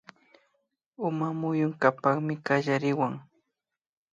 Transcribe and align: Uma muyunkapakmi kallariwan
Uma 1.07 1.29
muyunkapakmi 1.39 2.35
kallariwan 2.45 3.13